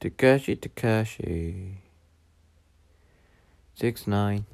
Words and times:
Tekashi 0.00 0.56
Tekashi. 0.56 1.74
Six 3.74 4.06
nine. 4.06 4.46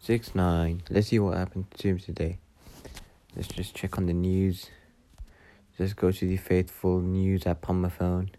Six 0.00 0.34
nine. 0.34 0.82
Let's 0.90 1.06
see 1.08 1.20
what 1.20 1.36
happened 1.36 1.70
to 1.78 1.88
him 1.88 1.98
today. 1.98 2.38
Let's 3.36 3.46
just 3.46 3.76
check 3.76 3.96
on 3.96 4.06
the 4.06 4.12
news. 4.12 4.68
Let's 5.78 5.92
go 5.92 6.10
to 6.10 6.26
the 6.26 6.38
faithful 6.38 7.00
news 7.00 7.46
app 7.46 7.70
on 7.70 7.80
my 7.80 7.88
phone. 7.88 8.32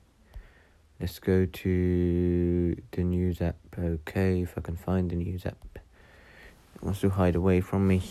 Let's 0.99 1.19
go 1.19 1.45
to 1.45 2.81
the 2.91 3.03
news 3.05 3.41
app. 3.41 3.55
Okay, 3.77 4.41
if 4.41 4.57
I 4.57 4.61
can 4.61 4.75
find 4.75 5.09
the 5.09 5.15
news 5.15 5.45
app. 5.45 5.79
It 6.75 6.83
wants 6.83 6.99
to 6.99 7.11
hide 7.11 7.37
away 7.37 7.61
from 7.61 7.87
me. 7.87 8.01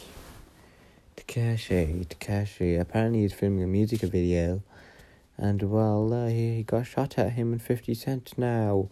Tekashi, 1.14 2.06
Tekashi. 2.06 2.80
Apparently, 2.80 3.20
he's 3.20 3.34
filming 3.34 3.64
a 3.64 3.66
music 3.66 4.00
video, 4.00 4.62
and 5.39 5.62
well, 5.62 6.12
uh, 6.12 6.27
he, 6.27 6.62
got 6.64 6.86
shot 6.86 7.18
at 7.18 7.32
him 7.32 7.52
and 7.52 7.62
Fifty 7.62 7.95
Cent. 7.95 8.37
Now, 8.37 8.88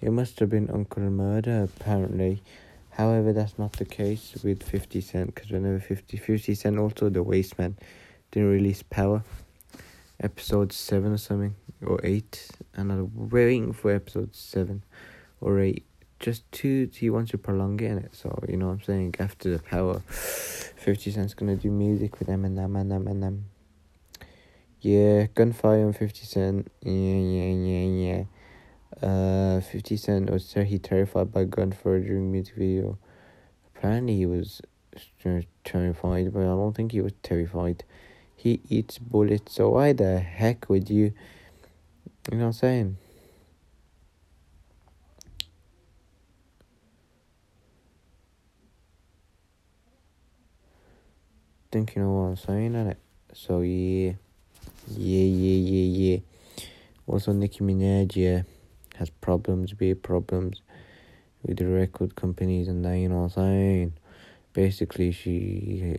it 0.00 0.10
must 0.10 0.40
have 0.40 0.50
been 0.50 0.70
Uncle 0.70 1.02
Murder, 1.02 1.68
apparently. 1.76 2.42
However, 2.90 3.32
that's 3.32 3.58
not 3.58 3.74
the 3.74 3.84
case 3.84 4.34
with 4.42 4.62
Fifty 4.62 5.00
Cent, 5.00 5.34
because 5.34 5.50
whenever 5.50 5.78
50, 5.78 6.16
50 6.16 6.54
Cent, 6.54 6.78
also 6.78 7.08
the 7.08 7.22
Waste 7.22 7.58
Man, 7.58 7.76
didn't 8.30 8.50
release 8.50 8.82
Power, 8.82 9.22
episode 10.18 10.72
seven 10.72 11.12
or 11.12 11.18
something 11.18 11.54
or 11.84 12.00
eight, 12.02 12.48
and 12.74 12.90
I'm 12.90 13.28
waiting 13.30 13.72
for 13.72 13.92
episode 13.92 14.34
seven 14.34 14.82
or 15.40 15.60
eight 15.60 15.84
just 16.22 16.50
to 16.52 16.88
he 16.94 17.10
wants 17.10 17.32
to 17.32 17.38
prolong 17.38 17.78
it 17.80 17.90
in 17.90 17.98
it. 17.98 18.14
So 18.14 18.42
you 18.48 18.56
know 18.56 18.66
what 18.66 18.72
I'm 18.72 18.82
saying. 18.82 19.16
After 19.18 19.50
the 19.50 19.58
power, 19.58 20.00
Fifty 20.06 21.10
Cent's 21.10 21.34
gonna 21.34 21.56
do 21.56 21.70
music 21.70 22.18
with 22.18 22.28
Eminem 22.28 22.80
and 22.80 22.92
Eminem. 22.92 23.42
Yeah, 24.82 25.26
gunfire 25.34 25.86
on 25.86 25.92
Fifty 25.94 26.26
Cent. 26.26 26.70
Yeah, 26.82 26.92
yeah, 26.92 27.52
yeah, 27.70 28.24
yeah. 29.02 29.06
Uh, 29.08 29.60
Fifty 29.60 29.96
Cent 29.96 30.30
was 30.30 30.50
ter- 30.52 30.64
he 30.64 30.78
terrified 30.78 31.32
by 31.32 31.44
gunfire 31.44 32.00
during 32.00 32.32
music 32.32 32.56
video. 32.56 32.98
Apparently 33.76 34.16
he 34.16 34.26
was 34.26 34.60
terrified, 35.64 36.32
but 36.32 36.42
I 36.42 36.46
don't 36.46 36.74
think 36.74 36.92
he 36.92 37.00
was 37.00 37.12
terrified. 37.22 37.84
He 38.36 38.60
eats 38.68 38.98
bullets, 38.98 39.54
so 39.54 39.70
why 39.70 39.92
the 39.94 40.20
heck 40.20 40.68
would 40.68 40.90
you? 40.90 41.12
You 42.30 42.38
know 42.38 42.44
what 42.44 42.46
I'm 42.46 42.52
saying? 42.52 42.96
think 51.70 51.94
you 51.96 52.02
know 52.02 52.10
what 52.12 52.22
I'm 52.28 52.36
saying? 52.36 52.94
So 53.32 53.60
yeah, 53.62 54.12
yeah, 54.88 55.22
yeah, 55.24 55.70
yeah, 55.70 56.12
yeah. 56.12 56.18
Also, 57.06 57.32
Nicki 57.32 57.60
Minaj, 57.60 58.16
yeah, 58.16 58.42
has 58.96 59.10
problems, 59.10 59.72
big 59.72 60.02
problems 60.02 60.60
with 61.42 61.58
the 61.58 61.66
record 61.66 62.14
companies 62.14 62.68
and 62.68 62.84
that, 62.84 62.96
you 62.96 63.08
know 63.08 63.22
what 63.22 63.36
I'm 63.36 63.44
saying? 63.44 63.92
Basically, 64.52 65.12
she 65.12 65.98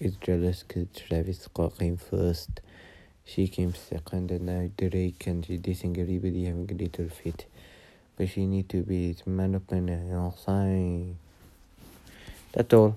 is 0.00 0.16
jealous 0.16 0.64
because 0.66 0.86
Travis 0.94 1.40
Scott 1.40 1.78
came 1.78 1.96
first. 1.96 2.60
She 3.24 3.46
came 3.48 3.74
second, 3.74 4.30
and 4.30 4.46
now 4.46 4.70
Drake 4.76 5.26
and 5.26 5.44
she 5.44 5.58
dissing 5.58 5.98
everybody 5.98 6.46
having 6.46 6.70
a 6.70 6.74
little 6.74 7.08
fit. 7.08 7.46
But 8.16 8.30
she 8.30 8.46
need 8.46 8.68
to 8.70 8.82
be 8.82 9.16
man 9.26 9.54
up 9.54 9.70
and 9.70 9.88
you 9.88 9.96
know 9.96 10.34
what 10.34 10.52
I'm 10.52 10.64
saying? 10.64 11.18
That's 12.52 12.72
all. 12.72 12.96